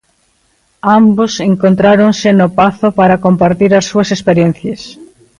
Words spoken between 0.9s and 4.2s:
Ambos encontráronse no Pazo para compartir as súas